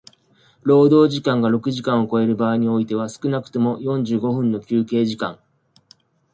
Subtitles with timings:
[0.63, 5.39] 労働時間が六時間を超える場合においては少くとも四十五分の休憩時間